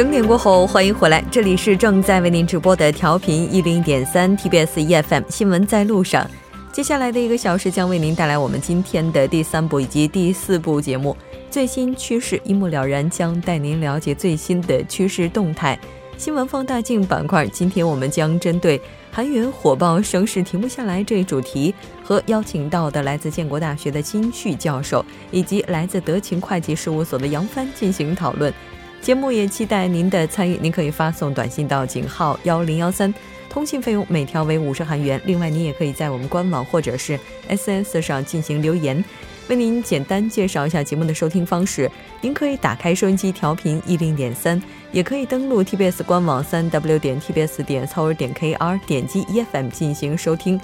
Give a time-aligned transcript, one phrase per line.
[0.00, 6.26] 整点过后，欢迎回来，这里是正在为您直播的调频一零点三 TBS EFM 新闻在路上。
[6.72, 11.14] 接下来的一个小时将为您带来我们今天的第三部以及第四部节目，
[11.50, 15.78] 最新趋势一目了然，将带您了解最新的趋势动态。
[16.16, 28.50] 新闻放大镜板块，今天我们将针对韩元火爆声势停不下来这一主题，和邀请到的来自建国大学的金旭教授，以及来自德勤会计事务所的杨帆进行讨论。
[29.00, 33.12] 节目也期待您的参与，您可以发送短信到井号幺零幺三，
[33.48, 35.20] 通信费用每条为五十韩元。
[35.24, 37.18] 另外，您也可以在我们官网或者是
[37.48, 39.02] SNS 上进行留言。
[39.48, 50.60] 为您简单介绍一下节目的收听方式：您可以打开收音机调频一零点三，也可以登录 TBS 官网三 W 点 TBS 点 c o 点 KR，点击 EFM 进行收听。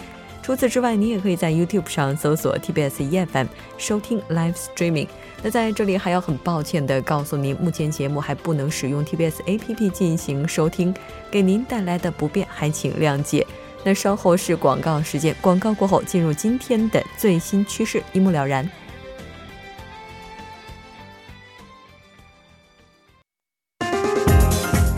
[0.47, 5.09] 除此之外，你也可以在 YouTube 上搜索 TBS EFM 收听 Live Streaming。
[5.43, 10.95] 那在这里还要很抱歉的告诉您，目前节目还不能使用 TBS APP 进行收听，
[11.33, 13.45] 给您带来的不便还请谅解。
[13.83, 18.71] 那稍后是广告时间，广告过后进入今天的最新趋势，一目了然。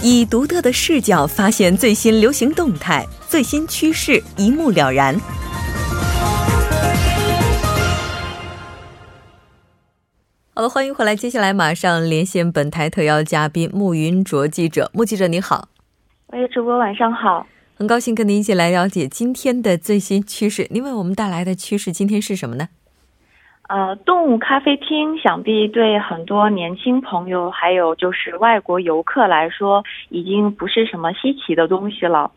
[0.00, 5.18] 以独特的视角发现最新流行动态，最新趋势一目了然。
[10.54, 11.16] 好了，欢迎回来。
[11.16, 14.88] 接下来马上连线本台特邀嘉宾穆云卓记者。
[14.94, 15.68] 穆记者你好，
[16.28, 20.68] 喂，主播晚上好，很高兴跟您一起来了解今天的最新趋势。
[20.70, 22.68] 您为我们带来的趋势今天是什么呢？
[23.68, 32.30] 呃，动物咖啡厅想必对很多年轻朋友，还有就是外国游客来说，已经不是什么稀奇的东西了。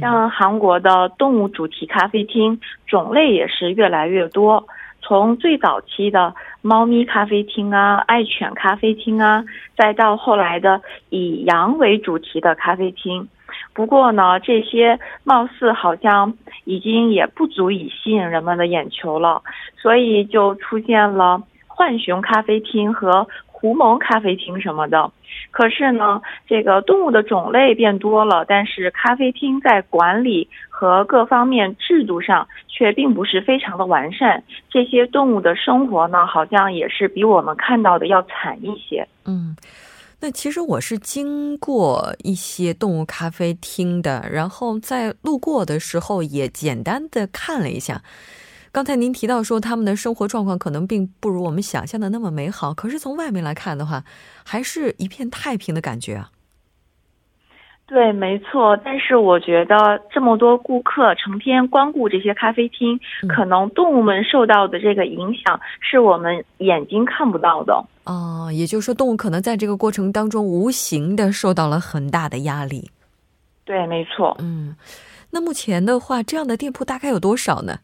[0.00, 4.64] 像韩国的动物主题咖啡厅种类也是越来越多。
[5.00, 6.32] 从最早期的
[6.62, 9.44] 猫咪咖啡厅啊、爱犬咖啡厅啊，
[9.76, 13.28] 再到后来的以羊为主题的咖啡厅，
[13.74, 16.34] 不过呢，这些貌似好像
[16.64, 19.42] 已经也不足以吸引人们的眼球了，
[19.76, 23.26] 所以就出现了浣熊咖啡厅和。
[23.62, 25.12] 狐獴咖啡厅什么的，
[25.52, 34.42] 可是呢，这个动物的种类变多了，但是咖啡厅在管理和各方面制度上却并不是非常的完善。
[34.68, 39.06] 这些动物的生活呢，好像也是比我们看到的要惨一些。
[39.26, 39.54] 嗯，
[40.24, 48.00] 那其实我是经过一些动物咖啡厅的，然后在路过的时候也简单的看了一下。
[48.70, 54.04] 刚才您提到说，他们的生活状况可能并不如我们想象的那么美好，可是从外面来看的话，
[54.44, 56.30] 还是一片太平的感觉啊。
[57.86, 58.78] 对，没错。
[58.84, 67.84] 但是我觉得这么多顾客成天光顾这些咖啡厅，可能动物们受到的这个影响是我们眼睛看不到的。
[68.04, 72.90] 哦，也就是说，动物可能在这个过程当中无形的受到了很大的压力。
[73.64, 74.36] 对，没错。
[74.40, 74.74] 嗯，
[75.30, 77.78] 那目前的话，这样的店铺大概有多少呢？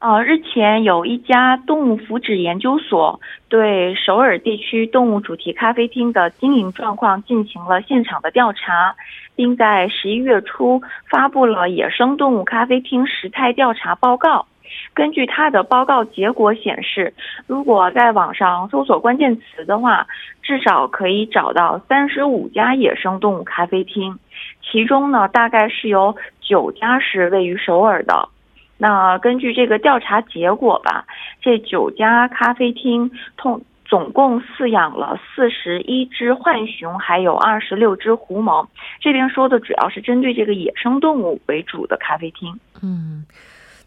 [0.00, 3.18] 呃，日前有一家动物福祉研究所
[3.48, 8.94] 对首尔地区动物主题咖啡厅的经营状况进行了现场的调查，
[9.34, 14.46] 并在十一月初发布了野生动物咖啡厅实态调查报告。
[14.94, 17.12] 根据他的报告结果显示，
[17.46, 20.06] 如果在网上搜索关键词的话，
[20.42, 24.18] 至少可以找到三十五家野生动物咖啡厅，
[24.62, 28.28] 其中呢，大概是有九家是位于首尔的。
[28.76, 31.04] 那根据这个调查结果吧，
[31.40, 38.66] 这九家咖啡厅通总共饲养了四十一只浣熊，还有二十六只狐獴。
[39.00, 42.58] 这边说的主要是针对这个野生动物为主的咖啡厅。
[42.82, 43.24] 嗯，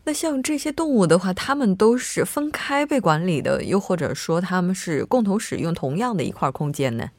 [0.08, 7.10] 那像这些动物的话，它们都是分开被管理的，又或者说它们是共同使用同样的一块空间呢？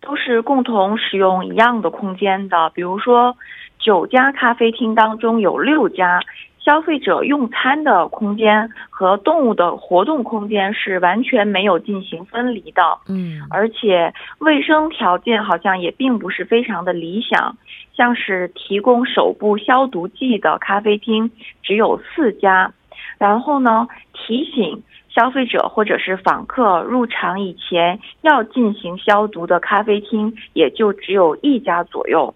[0.00, 2.70] 都是共同使用一样的空间的。
[2.70, 3.36] 比如说，
[3.78, 6.18] 九家咖啡厅当中有六家。
[6.66, 17.56] 消费者用餐的空间和动物的活动空间是完全没有进行分离的，嗯，而且卫生条件好像也并不是非常的理想，
[17.96, 21.30] 像是提供手部消毒剂的咖啡厅
[21.62, 22.72] 只有四家，
[23.16, 32.34] 然后呢，提醒消费者或者是访客入场以前要进行消毒的咖啡厅也就只有一家左右。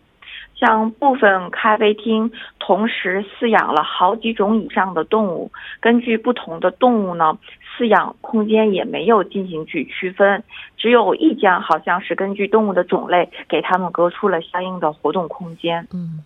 [0.60, 7.38] 像部分咖啡厅同时饲养了好几种以上的动物，根据不同的动物呢，
[7.78, 10.44] 饲养空间也没有进行去区分，
[10.76, 15.88] 只有一家好像是根据动物的种类给他们隔出了相应的活动空间。
[15.94, 16.22] 嗯，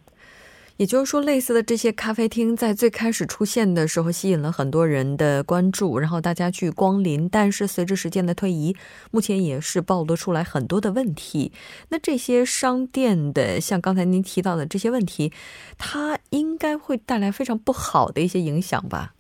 [0.77, 7.29] 也就是说，类似的这些咖啡厅在最开始出现的时候，吸引了很多人的关注，然后大家去光临。
[7.29, 8.75] 但是随着时间的推移，
[9.13, 11.53] 目前也是暴露出来很多的问题。
[11.91, 15.33] 那这些商店的，像刚才您提到的这些问题，
[15.79, 19.13] 它应该会带来非常不好的一些影响吧？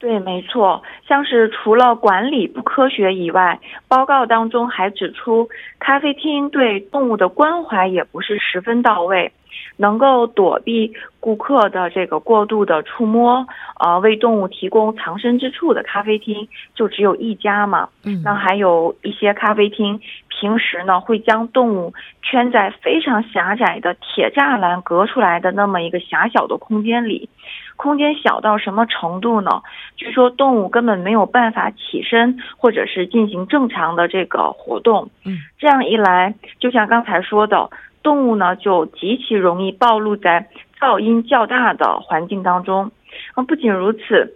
[0.00, 0.82] 对，没错。
[1.06, 5.48] 像是除了管理不科学以外，报告当中还指出，
[5.78, 9.30] 咖啡厅对动物的关怀也不是十分到位。
[9.76, 13.46] 能够躲避顾客的这个过度的触摸，
[13.78, 17.88] 呃，为动物提供藏身之处的咖啡厅就只有一家嘛。
[18.04, 21.92] 嗯，那还有一些咖啡厅，平时呢会将动物
[22.22, 27.28] 圈在非常狭窄的铁栅栏隔出来的那么一个狭小的空间里，
[27.76, 29.62] 空间小到什么程度呢？
[29.96, 35.10] 据说动物根本没有办法起身或者是进行正常的这个活动。
[35.26, 37.68] 嗯，这样一来，就像刚才说的。
[38.02, 40.48] 动物呢，就极其容易暴露在
[40.78, 42.90] 噪音较大的环境当中。
[43.34, 44.34] 啊，不仅如此，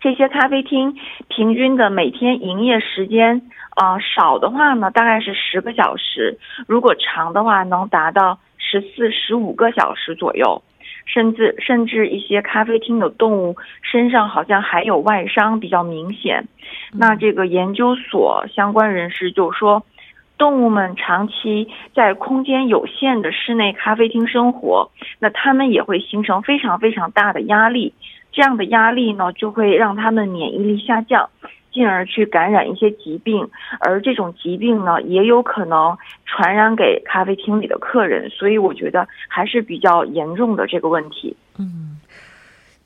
[0.00, 0.96] 这些咖啡厅
[1.28, 3.42] 平均的每天营业时间，
[3.76, 6.36] 啊，少的话呢，大概是十个小时；
[6.66, 10.62] 如果长的话，能达到十四、十五个小时左右。
[11.06, 16.46] 甚至甚至一些咖啡厅的动物身上好像还有外伤，比较明显。
[16.92, 19.84] 那这个研究所相关人士就说。
[20.38, 27.92] 动物们长期在空间有限的室内咖啡厅生活，那它们也会形成非常非常大的压力。
[28.30, 31.28] 这样的压力呢，就会让它们免疫力下降，
[31.72, 33.48] 进而去感染一些疾病。
[33.80, 38.30] 而这种疾病呢，也有可能传染给咖啡厅里的客人。
[38.30, 41.36] 所以，我觉得还是比较严重的这个问题。
[41.58, 41.87] 嗯。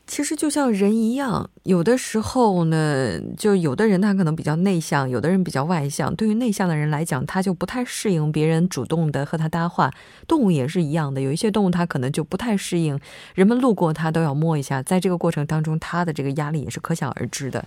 [0.05, 6.15] 其实就像人一样，有的时候呢，就有的人他可能比较内向，有的人比较外向。
[6.15, 9.91] 对于内向的人来讲，他就不太适应别人主动的和他搭话。
[10.29, 13.01] 动物也是一样的，有一些动物它可能就不太适应
[13.35, 17.65] 人们路过它都要摸一下，在这个过程当中，它的这个压力也是可想而知的。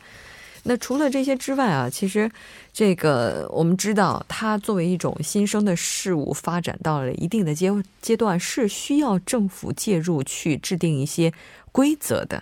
[0.67, 2.27] 那除了这些之外啊，其实
[2.73, 7.71] 这个我们知道，它作为一种新生的事物，发展到了一定的阶
[8.01, 11.31] 阶段，是需要政府介入去制定一些
[11.71, 12.41] 规则的。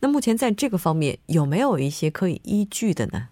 [0.00, 3.28] 那目前在这个方面有没有一些可以依据的呢？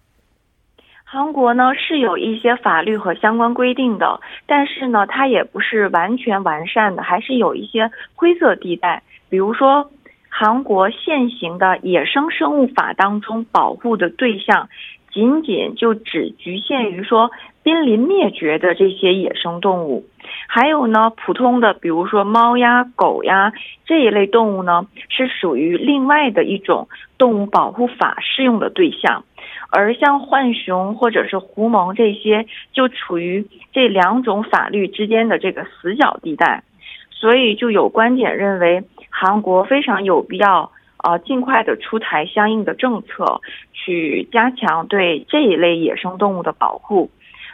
[1.03, 9.91] 韩国呢是有一些法律和相关规定的，但是呢，它也不是完全完善的，还是有一些灰色地带，比如说。
[10.33, 14.69] 韩国现行的野生生物法当中，保护的对象
[15.11, 17.29] 仅仅就只局限于说
[17.63, 20.05] 濒临灭绝的这些野生动物，
[20.47, 23.51] 还有呢，普通的比如说猫呀、狗呀
[23.85, 26.87] 这一类动物呢，是属于另外的一种
[27.17, 29.25] 动物保护法适用的对象，
[29.69, 36.63] 而像浣熊或者是狐獴这些，就处于这两种法律之间的这个死角地带，
[37.11, 38.81] 所以就有观点认为。
[39.11, 40.71] 韩国非常有必要，
[41.03, 43.41] 呃，尽快的出台相应的政策，
[43.73, 47.11] 去加强对这一类野生动物的保护。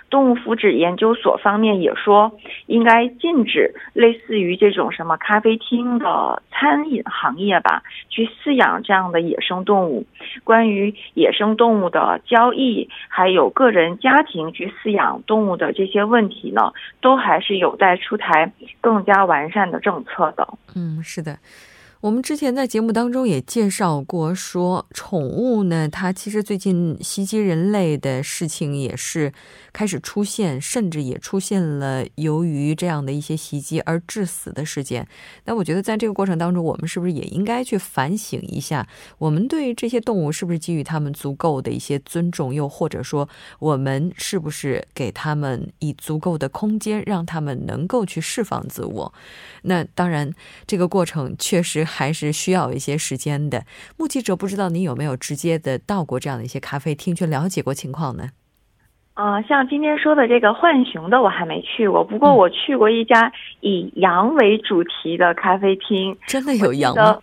[0.10, 2.32] 动物福祉研究所方面也说，
[2.66, 10.06] 应该禁止类似于这种什么咖啡厅的餐饮行业吧，去饲养这样的野生动物。
[10.44, 20.48] 关于野生动物的交易，还有个人家庭去饲养动物的这些问题呢，都还是有待出台更加完善的政策的。
[20.76, 21.38] 嗯，是的。
[22.00, 29.34] 我们之前在节目当中也介绍过，说宠物呢，它其实最近袭击人类的事情也是
[29.74, 35.08] 开始出现，甚至也出现了由于这样的一些袭击而致死的事件。
[35.46, 38.88] 那我觉得在这个过程当中，我们是不是也应该去反省一下，
[39.18, 43.28] 我们对这些动物是不是给予他们足够的一些尊重，又或者说
[43.58, 49.12] 我们是不是给他们以足够的空间，让他们能够去释放自我？
[49.64, 50.32] 那当然，
[50.68, 51.87] 这个过程确实。
[51.88, 53.64] 还是需要一些时间的。
[53.98, 58.26] 目击者不知道你有没有直接的到过这样的一些咖啡厅去了解过情况呢？
[59.16, 66.16] 啊，像今天说的这个浣熊的我还没去过，不过我去过一家以羊为主题的咖啡厅。
[66.28, 67.18] 真的有羊吗？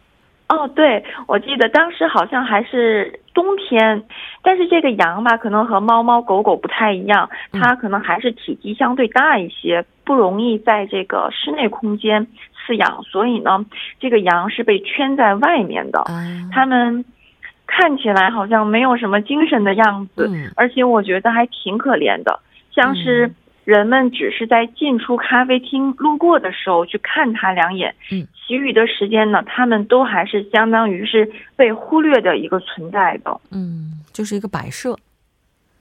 [0.48, 4.04] 哦，对，我记得当时好像还是冬天，
[4.42, 12.26] 但是这个羊吧，可能和猫猫狗狗不太一样，它可能还是体积相对大一些，不容易在这个室内空间。
[12.66, 13.64] 饲养，所以呢，
[14.00, 16.04] 这个羊是被圈在外面的。
[16.52, 17.04] 他们
[17.66, 22.40] 看起来好像没有什么精神的样子，而且我觉得还挺可怜的，
[22.72, 23.30] 像是
[23.64, 33.40] 人们只是在进出咖啡厅路过的时候去看它两眼，嗯，其余的时间呢，他们都还是相当于是被忽略的一个存在的。
[33.50, 34.96] 嗯，就是一个摆设。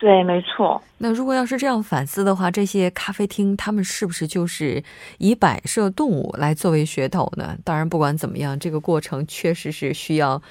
[0.03, 0.83] 对，没错。
[0.97, 4.83] 那如果要是这样反思的话，这些咖啡厅他们是不是就是
[5.17, 7.57] 以摆设动物来作为噱头呢？
[7.63, 10.41] 当然，不管怎么样，这个过程确实是需要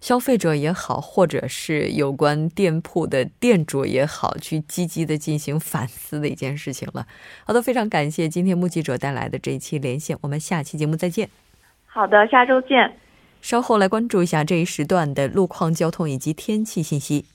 [0.00, 7.06] 消费者也好，或者是有关店铺的店主也好，去积极的进行反思的一件事情了。
[7.44, 11.28] 好的，非常感谢今天目击者带来的这一期连线，我们下期节目再见。
[11.84, 12.90] 好的，下周见。
[13.42, 17.26] 稍后来关注一下这一时段的路况、交通以及天气信息。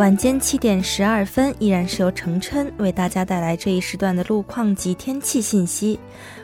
[0.00, 6.00] 晚间七点十二分，依然是由程琛为大家带来这一时段的路况及天气信息。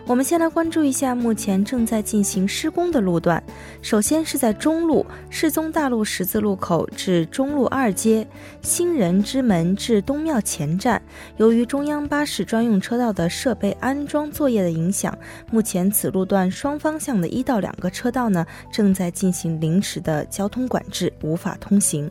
[0.06, 3.42] 我们先来关注一下目前正在进行施工的路段。
[3.80, 8.28] 首先是在中路世宗大路十字路口至中路二街
[8.60, 11.00] 新人之门至东庙前站，
[11.38, 15.16] 由于中央巴士专用车道的设备安装作业的影响，
[15.50, 22.10] 目前此路段双方向的一到两个车道呢正在进行临时的交通管制，无法通行。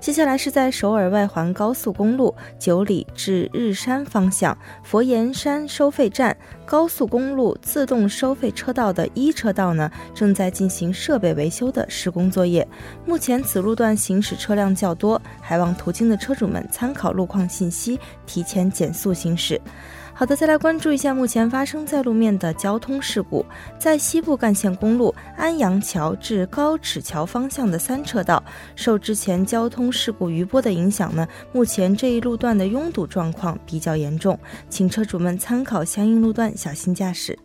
[0.00, 12.66] 接下来是在首尔外环高速公路九里至日山方向佛岩山收费站高速公路自动收费车道的一车道呢，正在进行设备维修的施工作业。
[13.04, 19.60] 目前此路段行驶车辆较多，还望途经的车主们参考路况信息，提前减速行驶。
[20.18, 23.46] 好的，再来关注一下目前发生在路面的交通事故。
[23.78, 28.42] 在西部干线公路安阳桥至高尺桥方向的三车道，
[28.74, 34.36] 受之前交通事故余波的影响呢，目前这一路段的拥堵状况比较严重，
[34.68, 37.38] 请车主们参考相应路段，小心驾驶。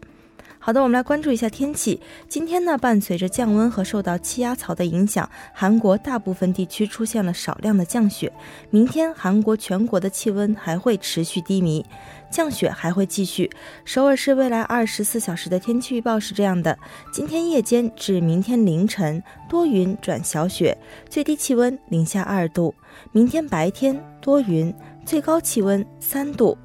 [0.65, 1.99] 好的，我们来关注一下天气。
[2.29, 8.31] 今天呢，伴随着降温和受到气压槽的影响，韩国大部分地区出现了少量的降雪。
[8.69, 11.85] 明天，韩国全国的气温还会持续低迷，
[12.31, 13.51] 降雪还会继续。
[13.83, 16.79] 首尔市未来二十四小时的天气预报是这样的：
[17.11, 20.77] 今天夜间至明天凌晨多云转小雪，
[21.09, 22.73] 最低气温零下二度；
[23.11, 24.73] 明天白天多云，
[25.05, 26.57] 最高气温三度。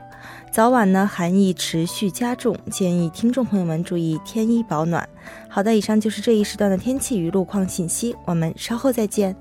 [0.50, 5.08] 早晚呢，寒意持续加重，建议听众朋友们注意添衣保暖。
[5.48, 9.36] 好的，以上就是这一时段的天气与路况信息，我们稍后再见。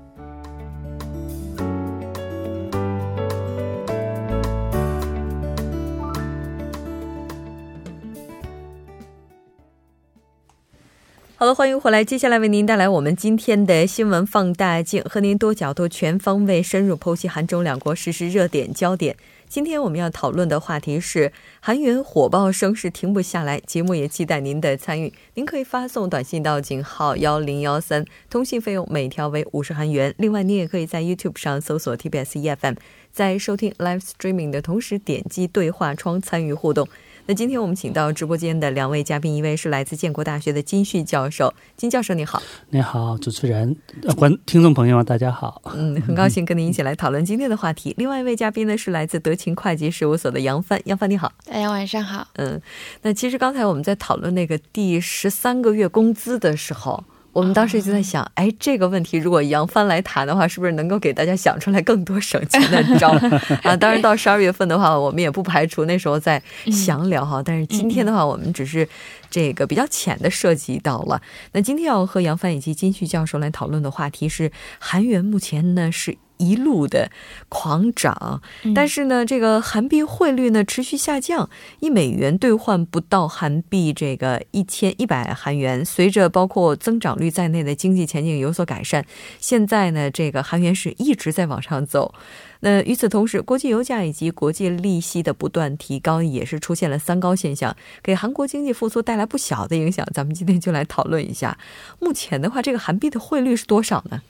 [11.40, 19.16] 好的，欢迎回来，接下来为您带来我们今天的新闻放大镜，和您多角度、全方位、深入剖析韩中两国实时热点焦点。
[19.48, 25.12] 今天我们要讨论的话题是韩元火爆声势停不下来，节目也期待您的参与。
[25.34, 30.12] 您可以发送短信到井号幺零幺三，通信费用每条为五十韩元。
[30.18, 32.74] 另外，您也可以在 YouTube 上搜索 TBS EFM，
[33.12, 36.88] 在收听 Live Streaming 的同时点击对话窗参与互动。
[37.28, 43.76] 那今天我们请到直播间的两位嘉宾，一位是来自建国大学的金旭教授，金教授你好，你好，主持人，
[44.16, 47.22] 观听众朋友们大家好，嗯，很高兴跟您一起来讨论。
[47.22, 47.94] 今天的话题。
[47.98, 52.58] 另外一位嘉宾呢是来自德勤会计事务所的杨帆，杨帆你好，大家晚上好，嗯，
[53.02, 57.04] 那其实刚才我们在讨论那个第十三个月工资的时候。
[57.32, 63.10] 我们当时就在想，哎，这个问题如果杨帆来谈的话，是不是能够给大家想出来更多省钱的招
[63.62, 63.76] 啊？
[63.76, 66.42] 当然，到十二月份的话，我们也不排除那时候再
[66.72, 67.40] 详聊哈。
[67.44, 68.88] 但是今天的话，我们只是
[69.30, 71.22] 这个比较浅的涉及到了。
[71.52, 76.16] 那今天要和杨帆以及金旭教授来讨论的话题是，韩元目前呢是。
[76.38, 77.10] 一路的
[77.48, 78.40] 狂涨，
[78.74, 81.48] 但是呢，这个韩币汇率呢持续下降，
[81.80, 85.84] 一美元兑换不到韩币这个一千一百韩元。
[85.84, 89.04] 随着包括增长率在内的经济前景有所改善，
[89.38, 92.14] 现在呢，这个韩元是一直在往上走。
[92.60, 100.04] 那与此同时，国际油价以及国际利息的不断提高，也是出现了三高现象，给韩国经济复苏带来不小的影响。
[100.12, 101.56] 咱们今天就来讨论一下，
[102.00, 104.22] 目前的话，这个韩币的汇率是多少呢？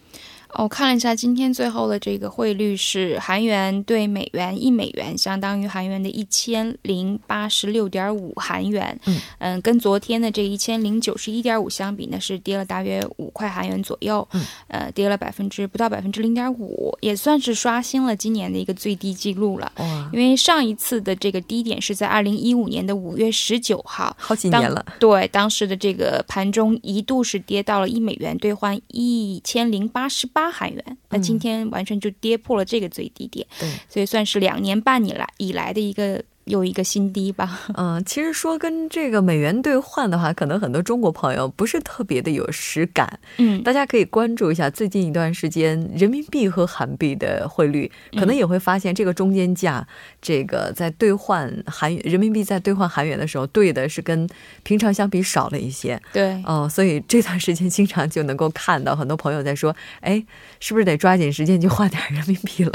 [0.54, 8.98] 我看了一下，今天最后的这个汇率是韩元对美元一美元相当于韩元的一千零八十六点五韩元。
[9.06, 14.26] 嗯嗯，跟昨天的这一千零九十一点五相比呢，是跌了大约五块韩元左右。
[14.32, 19.70] 嗯，呃，跌了百分之不到百分之零点五，也算是刷新了今年的一个最低记录了。
[20.12, 24.84] 因为上一次的这个低点是在二零一五年的五月十九号，好几年了。
[24.98, 30.37] 对，当时的这个盘中一度是跌到了一美元兑换一千零八十八。
[30.38, 37.60] 八韩元，那今天完全就跌破了这个最低点，对，所以算是两年半以来以来的一个有一个新低吧。
[37.76, 43.20] 嗯，其实说跟这个美元兑换的话，可能很多中国朋友不是特别的有实感。
[43.36, 49.86] 嗯，大家可以关注一下最近一段时间人民币和韩币的汇率，可能也会发现这个中间价，
[50.20, 54.28] 这个在兑换韩人民币在兑换韩元的时候，兑的是跟
[54.62, 56.00] 平常相比少了一些。
[56.12, 60.24] 对，哦，所以这段时间经常就能够看到很多朋友在说，哎，
[60.60, 62.72] 是不是得抓紧时间去换点人民币了？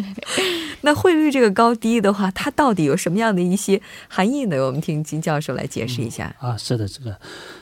[0.82, 4.60] 那汇率这个高低的话，它到底有什么样的一些含义呢？
[4.66, 6.34] 我们听金教授来解释一下。
[6.38, 7.16] 啊，是的，这个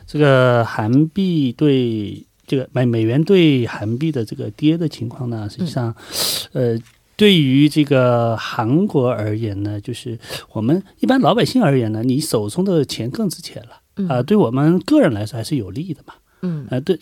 [0.07, 5.95] 这个韩币对这个美美元对韩币的这个跌的情况呢，实际上，
[6.52, 6.76] 呃，
[7.16, 10.18] 对于这个韩国而言呢，就是
[10.52, 16.14] 我们一般老百姓而言呢，你手中的钱更值钱了啊，对我们个人来说还是有利的嘛。
[16.40, 16.97] 嗯，啊，对，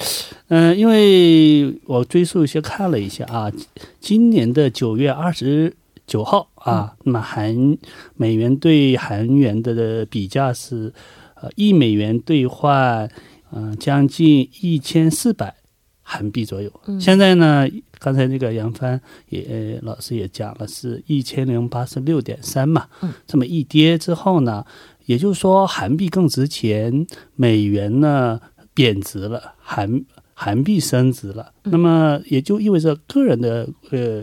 [0.48, 3.52] 嗯，因为我追溯一些看了一下啊，
[4.00, 5.74] 今年的九月二十
[6.06, 7.76] 九号啊，那么韩
[8.14, 10.92] 美元对韩元的比价是
[11.34, 13.10] 呃一美元兑换
[13.52, 15.54] 嗯将近一千四百
[16.02, 16.70] 韩币左右。
[17.00, 17.66] 现在呢，
[17.98, 22.86] 刚才那个杨帆也老师也讲了，是一千零八十六点三嘛。
[23.02, 24.64] 嗯，这么一跌之后呢，
[25.06, 28.40] 也就是说韩币更值钱，美元呢。
[28.76, 34.22] 贬值了，韩韩币升值了，那么也就意味着个人的呃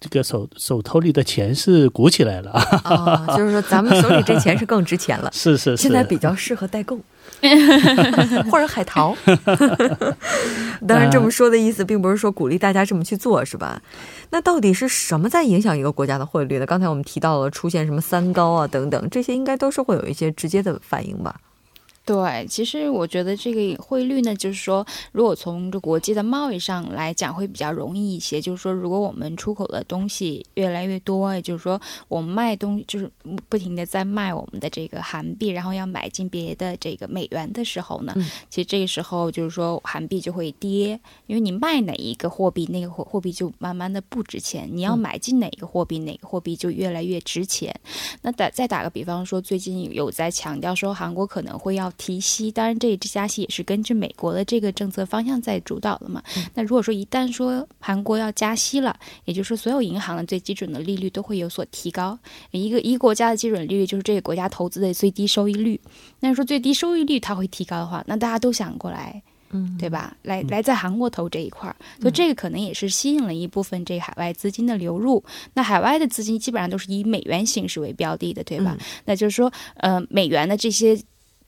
[0.00, 2.52] 这个手手头里的钱是鼓起来了
[2.84, 6.98] 啊，就是说咱们手里这钱是更值钱了， 是是是，现在比较适合代购
[8.50, 9.16] 或者海淘。
[10.86, 13.82] 当然这么说的意思，并不是说鼓励大家这么去做，是吧？
[14.30, 16.66] 那到底是什么在影响一个国家的汇率呢？
[16.66, 21.34] 刚才我们提到了出现什么三高啊等等，这些应该都是会有一些直接的反应吧。
[22.08, 28.40] 对，其实我觉得这个汇率呢，就是说，如果从这国际的贸易上来讲，会比较容易一些。
[28.40, 33.10] 就是说，如果我们出口的东西越来越多，也就是说，我们卖东就是
[33.50, 38.14] 不停的在卖我们的这个韩币，然后要买进别的这个美元的时候呢，
[38.48, 47.78] 其实这个时候就是说韩币就会跌，因为你卖哪一个货币，那个货货币就慢慢的不值钱；你要买进哪个货币，哪个货币就越来越值钱。
[48.22, 51.92] 那打再打个比方说，最近有在强调说韩国可能会要。
[51.98, 56.22] 提息，当然这这加息也是根据美国的这个政策方向在主导的嘛。
[56.54, 62.18] 那如果说一旦说韩国要加息了，也就是说所有银行的最基准的利率都会有所提高。
[62.52, 65.78] 一个一国家的基准利率就是这个国家投资的最低收益率。
[66.20, 70.16] 那说最低收益率它会提高的话，那大家都想过来，嗯，对吧？
[70.22, 75.22] 来来在韩国投这一块儿，所以这个可能也是吸引了一部分这海外资金的流入。
[75.54, 78.78] 那海外的资金基本上都是以美元形式为标的的，对吧？
[79.04, 80.96] 那就是说，呃，美元的这些。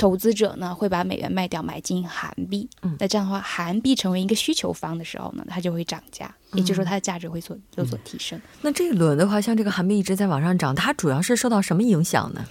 [0.01, 2.67] 投资者呢会把美元卖掉买进韩币，
[2.99, 8.41] 那这样的话，韩币成为一个需求方的时候呢，它就会涨价，也就是说它的价值会所有所提升。
[8.63, 12.43] 那这一轮的话，像这个韩币一直在往上涨，它主要是受到什么影响呢？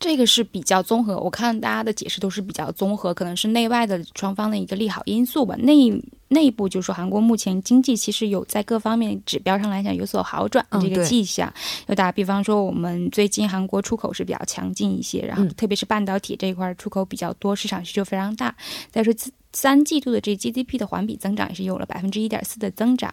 [0.00, 5.54] 这个是比较综合，我看大家的解释都是比较综合，可能是内外的双方的一个利好因素吧。
[5.56, 5.90] 内
[6.28, 11.52] 内部就说韩国目前经济其实有在各方面指标上来讲有所好转的这个迹象。
[11.86, 18.54] 就打比方说，我们最近韩国出口是比较强劲一些，然后特别是半导体这一块出口比较多，市场需求非常大。
[18.90, 23.12] 再说自三季度的这 GDP 的环比增长也是有了百分之一点四的增长。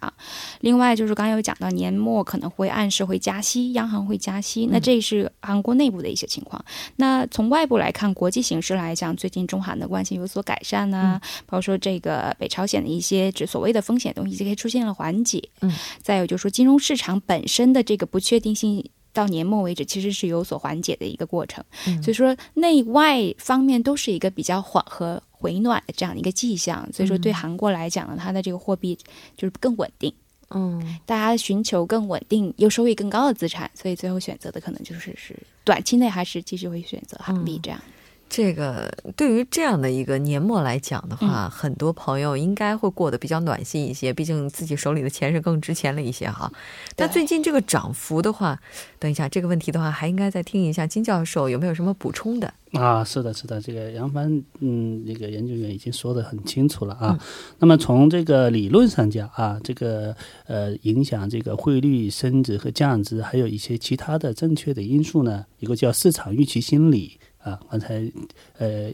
[0.60, 6.64] 另外就是刚刚有讲到年末可能会暗示会加息，央行会加息，那这是韩国内部的一些情况。
[6.98, 15.42] 那从外部来看，国际形势来讲，最近中韩的关系有所改善呢，包括说这个北朝鲜的一些指所谓的风险东西，这些出现了缓解。
[15.62, 18.88] 嗯，再有就是说金融市场本身的这个不确定性。
[19.16, 21.64] 到年末为止，其实是有所缓解的一个过程，
[22.04, 26.88] 所以说内外方面都是一个比较缓和回暖的这样的一个迹象。
[26.92, 28.96] 所以说对韩国来讲呢，它的这个货币
[29.38, 30.14] 就是更稳定，
[30.50, 37.82] 嗯，大家寻求更稳定又收益更高的资产，所以最后选择的可能就是是短期内还是继续会选择韩币这样。
[38.28, 46.52] 这个对于这样的一个年末来讲的话，很多朋友应该会过得比较暖心一些，毕竟自己手里的钱是更值钱了一些哈。
[46.96, 48.60] 但最近这个涨幅的话，
[49.00, 53.04] 等一下这个问题的话，还应该再听一下金教授有没有什么补充的啊？
[53.06, 57.18] 是的，是的，这个杨帆嗯，那个研究员已经说的很清楚了啊。
[57.60, 60.14] 那么从这个理论上讲啊，这个
[60.48, 67.18] 呃影响这个汇率升值和降值，还有一些其他的正确的因素呢，一个叫市场预期心理。
[67.46, 68.12] 啊，刚才
[68.58, 68.92] 呃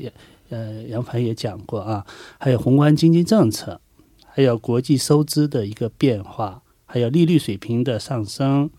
[0.49, 2.05] 呃杨凡也讲过啊，
[2.37, 3.79] 还有宏观经济政策，
[4.27, 8.69] 还有国际收支的一个变化，还有利率水平的上升，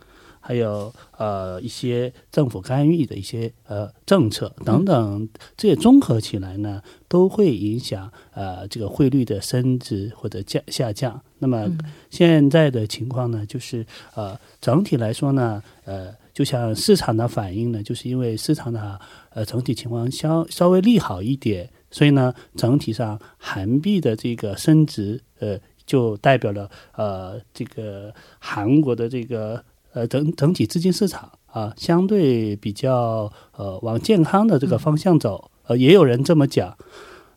[0.41, 11.19] 还有呃一些政府干预的一些呃政策等等，这些综合起来呢，都会影响呃这个汇率的升值或者降下降。
[11.39, 11.67] 那么
[12.11, 18.99] 现在的情况呢，就是呃整体来说呢，呃就像市场的反应呢，就是因为市场的
[19.31, 35.51] 呃整体情况稍稍微利好一点，所以呢，整体上韩币的这个升值，呃，就代表了呃这个韩国的这个呃整整体资金市场啊，相对比较呃往健康的这个方向走。
[35.64, 36.77] 呃，也有人这么讲，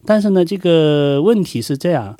[0.05, 2.17] 但是呢，这个问题是这样。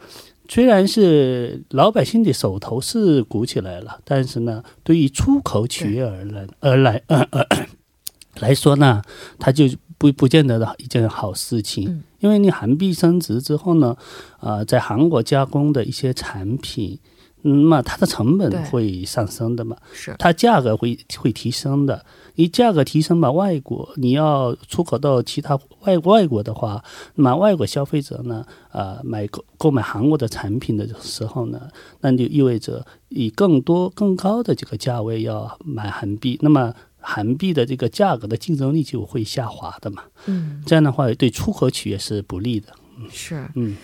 [0.47, 7.45] 虽然是老百姓的手头是鼓起来了，但是呢，对于出口企业而来而来呃呃
[8.39, 9.01] 来说呢，
[9.39, 9.65] 它就
[9.97, 12.03] 不不见得的一件好事情。
[12.19, 13.95] 因为你韩币升值之后呢，
[14.39, 16.99] 啊，在韩国加工的一些产品。
[17.47, 19.77] 那么它的成本会上升的嘛？
[19.93, 22.03] 是它价格会会提升的。
[22.38, 31.69] 你价格提升嘛，外国你要出口到其他外外国的话，那么外国消费者呢，呃，买购购买韩国的产品的时候呢，
[32.01, 40.03] 那就意味着以更多更高的这个价位要买韩币，那么韩币的这个价格的竞争力就会下滑的嘛。
[40.25, 42.67] 嗯，这样的话对出口企业是不利的。
[43.12, 43.77] 是，嗯。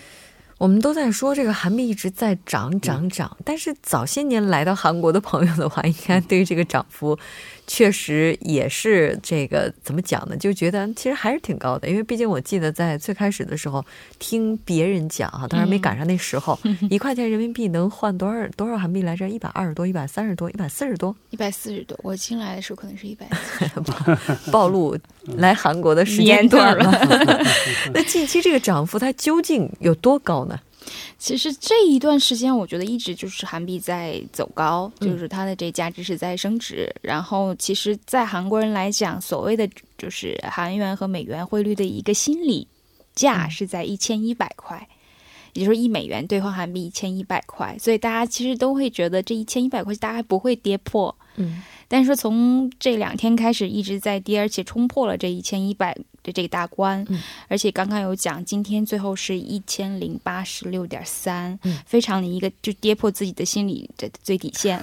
[0.62, 7.18] 我们都在说这个韩币一直在涨涨涨，但是早些年来到韩国的朋友的话，应该对于这个涨幅。
[7.66, 10.36] 确实也是这个怎么讲呢？
[10.36, 13.84] 就觉得其实还是挺高的，因为毕竟我记得在最开始的时候
[14.18, 16.58] 听别人讲哈，当然没赶上那时候，
[16.90, 19.28] 一块钱人民币能换多少多少韩币来着？
[19.28, 21.98] 一百二十多、一百三十多、一百四十多、一百四十多。
[22.02, 23.26] 我进来的时候可能是一百。
[24.50, 24.98] 暴露
[25.36, 26.90] 来韩国的时间段了。
[27.94, 30.58] 那近期这个涨幅它究竟有多高呢？
[31.18, 36.92] 其实这一段时间，我觉得一直就是韩币在走高，就是它的这价值是在升值。
[37.00, 42.66] 然后，其实，在韩国人来讲，所谓的就是韩元和美元汇率的一个心理
[43.14, 44.88] 价是在一千一百块，
[45.52, 47.76] 也就是一美元兑换韩币一千一百块。
[47.78, 51.14] 所以大家其实都会觉得这一千一百块大概不会跌破。
[51.36, 51.62] 嗯。
[51.88, 57.06] 但是从这两天开始一直在跌，而且冲破了这一千一百的这个大关，
[57.48, 64.80] 而且刚刚有讲，今天最后是一千零八十六点三，非常的一个就跌破自己的心理的最底线，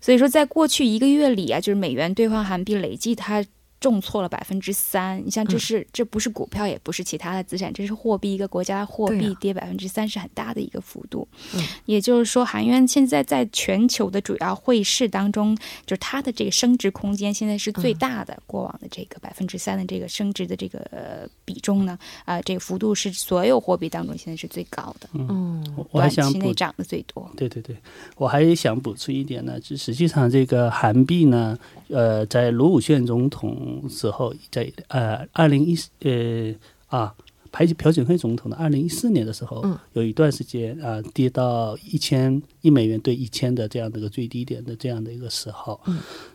[0.00, 3.44] 所以说在过去一个月里啊，就是美元兑换韩币累计它。
[3.84, 11.28] 重挫了百分之三，你像这是这不是股票，也不是其他的资产，这是货币，一个国家的货币跌百分之三是很大的一个幅度。
[11.54, 18.34] 嗯，也就是说，韩元现在在全球的主要汇市当中，就是它的这个升值空间现在是最大的。
[18.46, 25.06] 过往的这个百分之三的这个升值的这个比重呢，啊，这个幅度是所有货币当中现在是最高的。
[25.12, 27.30] 嗯，短期内涨的最多。
[27.36, 27.76] 对对对，
[28.16, 33.73] 我还想补充一点呢，就实际上这个韩币呢，呃，在卢武铉总统。
[33.88, 36.54] 时候在呃二零一四呃
[36.86, 37.14] 啊
[37.52, 45.80] 排朴槿惠总统的二零一四年的时候，有一段时间啊跌到一千一美元兑一千的这样的一个最低点的这样的一个时候。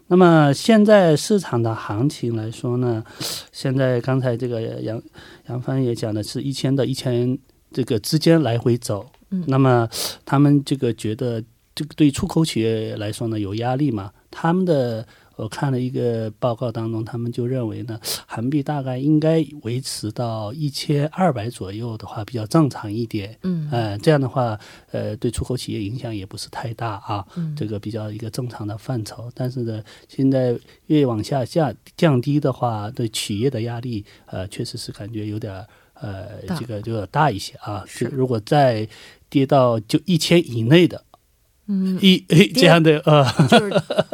[0.07, 3.03] 那么现在市场的行情来说呢，
[3.51, 5.01] 现在刚才这个杨
[5.49, 7.37] 杨帆也讲的是一千到一千
[7.73, 9.05] 这个之间来回走。
[9.45, 9.89] 那么
[10.23, 11.43] 他们这个觉得
[11.75, 14.11] 这个对出口企业来说呢有压力嘛？
[14.31, 15.05] 他们的。
[15.39, 17.97] 我看了一个报告当中，他们就认为呢，
[18.27, 23.37] 韩币大概应该维持到一千二百左右的话比较正常一点。
[23.43, 24.59] 嗯，呃，这样的话，
[24.91, 27.25] 呃，对出口企业影响也不是太大啊。
[27.37, 29.31] 嗯，这个比较一个正常的范畴。
[29.33, 37.85] 但是呢，现在越往下降降低的话，对企业的压力，呃，确实是感觉有点呃，这个就要大一些啊。
[37.87, 38.85] 是，如果再
[39.29, 41.01] 跌到就一千以内的。
[41.71, 42.17] 嗯，一
[42.55, 43.71] 这样的呃，就是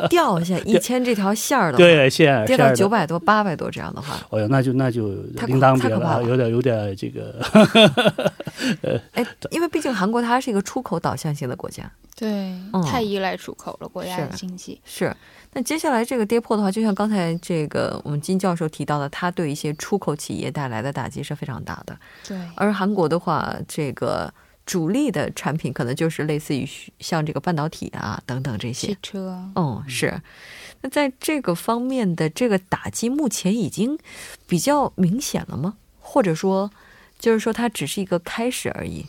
[0.09, 5.13] 掉下 一千这条线儿的，对线跌到九百多、八百多这样的话，哦哟，那就那就
[5.47, 7.33] 另当别了，有点有点这个。
[8.83, 8.99] 呃。
[9.13, 12.53] 哎，因为毕竟韩国它是一个出口导向型的国家，对，
[12.85, 14.81] 太依赖出口了，国家的经济。
[14.83, 15.15] 是。
[15.53, 21.97] 那接下来这个跌破的话，就像刚才这个我们金教授提到的，它对一些出口企业带来的打击是非常大的。
[22.27, 24.29] 对，而韩国的话，这个。
[24.65, 26.67] 主力的产品可能就是类似于
[26.99, 30.19] 像这个半导体啊等等这些汽车，哦是，
[30.81, 33.97] 那在这个方面的这个打击目前已经
[34.47, 35.75] 比较明显了吗？
[35.99, 36.71] 或者说，
[37.19, 39.05] 就是说它只是一个开始而已？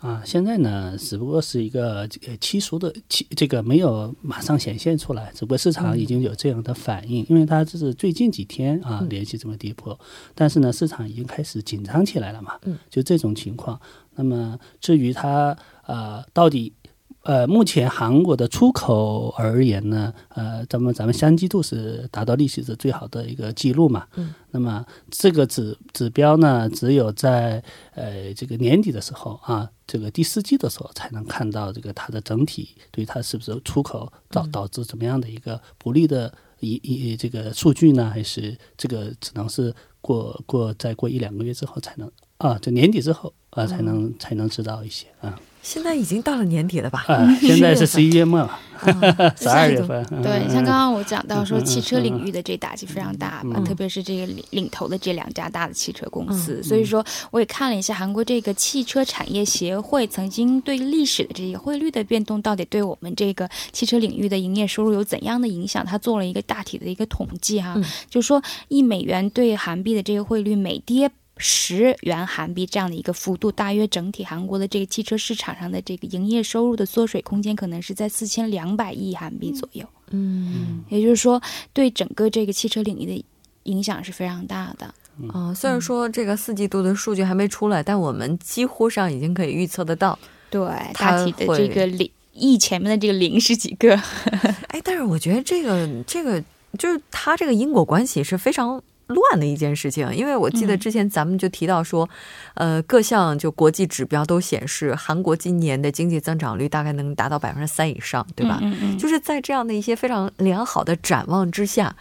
[0.00, 9.98] 啊，现在呢，只不过是一个呃期俗的期，这个没有马上显现出来，只不过市场已经有这样的反应，因为它这是最近几天啊连续这么跌破，
[10.36, 13.80] 但是呢，市场已经开始紧张起来了嘛，嗯，就这种情况。
[14.18, 16.74] 那么至于它呃到底
[17.22, 27.62] 呃目前韩国的出口而言呢，呃，咱们咱们相季度是达到历史的最好的一个记录嘛，嗯，那么这个指指标呢，只有在
[27.94, 29.70] 呃这个年底的时候啊。
[29.90, 45.38] 这个第四季的时候才能看到这个它的整体对它是不是出口导导致怎么样的一个不利的一一这个数据呢，还是这个只能是过过再过一两个月之后才能啊，就年底之后啊才能才能知道一些啊。
[45.60, 47.04] 现在已经到了年底了吧？
[47.08, 48.58] 啊，现在是十一月末了
[49.36, 50.02] 十二月份。
[50.22, 56.62] 对，像刚刚我讲到说，汽车领域的这打击非常大嘛，特别是这个领领头的这两家大的汽车公司。
[56.62, 65.84] 所以说，我也看了一下韩国这个汽车产业协会曾经对历史的这个汇率的变动，到底对我们这个汽车领域的营业收入有怎样的影响？
[65.84, 67.76] 他做了一个大体的一个统计哈，
[68.08, 71.10] 就说一美元对韩币的这个汇率每跌。
[71.38, 79.86] 十元韩币这样的一个幅度，大约整体韩国的这个汽车市场上的这个营业收入的缩水空间，可能是在四千两百亿韩币左右。
[80.10, 81.40] 嗯，也就是说，
[81.72, 83.24] 对整个这个汽车领域的
[83.64, 84.92] 影响是非常大的。
[85.32, 90.18] 啊，虽然说这个四季度的数据还没出来，但我们几乎上已经可以预测得到，
[90.50, 90.60] 对
[90.94, 93.94] 大体的这个零亿前面的这个零是几个？
[94.68, 96.42] 哎，但是我觉得这个这个
[96.78, 98.82] 就是它这个因果关系是非常。
[99.08, 102.08] 乱的一件事情，因为我记得之前咱们就提到说，
[102.54, 108.58] 呃，各项就国际指标都显示韩国今年的经济增长率大概能达到百分之三以上，对吧？
[108.62, 108.98] 嗯嗯。
[108.98, 111.96] 就是在这样的一些非常良好的展望之下，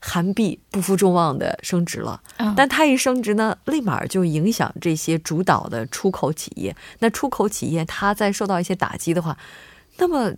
[0.00, 2.20] 韩币不负众望的升值了。
[2.56, 6.74] 但它一升值呢，立马就影响这些主导的出口企业。
[7.00, 9.36] 那出口企业它在受到一些打击的话，
[9.98, 10.32] 那么。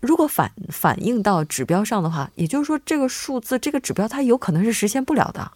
[0.00, 5.50] 如果反反映到指标上的话，也就是说，这个数字、这个指标，它有可能是实现不了的。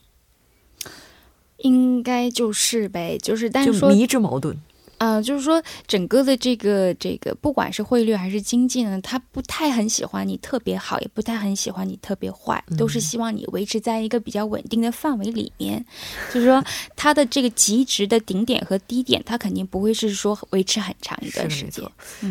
[1.59, 4.57] 应该就是呗，就是，但是说迷之矛盾。
[5.03, 15.85] 呃，就是说，整个的这个这个，不管是汇率还是经济呢，他不太很喜欢你特别好，也不太很喜欢你特别坏，都是希望你维持在一个比较稳定的范围里面。
[16.33, 16.63] 就是说，
[16.95, 21.85] 它的这个极值的顶点和低点，它肯定不会是说维持很长一段时间。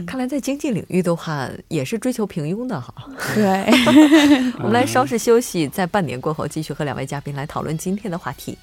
[0.06, 2.94] 看来在经济领域的话，也是追求平庸的哈。
[3.36, 3.66] 对，
[4.60, 8.58] 我们来稍事休息，在半年过后继续和两位嘉宾来讨论今天的话题。